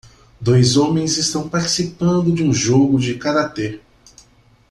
[0.41, 3.79] Dois homens estão participando de um jogo de karatê.